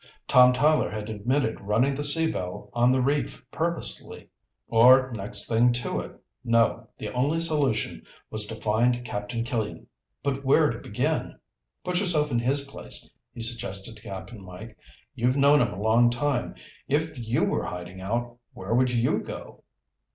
[0.27, 4.29] Tom Tyler had admitted running the Sea Belle on the reef purposely,
[4.67, 6.19] or next thing to it.
[6.43, 8.01] No, the only solution
[8.31, 9.85] was to find Captain Killian.
[10.23, 11.37] But where to begin?
[11.83, 14.75] "Put yourself in his place," he suggested to Cap'n Mike.
[15.13, 16.55] "You've known him a long time.
[16.87, 19.61] If you were hiding out, where would you go?"